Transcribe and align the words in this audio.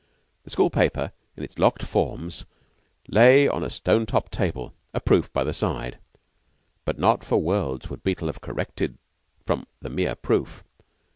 The 0.45 0.49
school 0.49 0.71
paper 0.71 1.11
in 1.37 1.43
its 1.43 1.59
locked 1.59 1.83
formes 1.83 2.43
lay 3.07 3.47
on 3.47 3.63
a 3.63 3.69
stone 3.69 4.07
topped 4.07 4.31
table, 4.31 4.73
a 4.95 4.99
proof 4.99 5.31
by 5.31 5.43
the 5.43 5.53
side; 5.53 5.99
but 6.85 6.97
not 6.97 7.23
for 7.23 7.37
worlds 7.39 7.87
would 7.91 8.01
Beetle 8.01 8.25
have 8.25 8.41
corrected 8.41 8.97
from 9.45 9.67
the 9.79 9.89
mere 9.91 10.15
proof. 10.15 10.63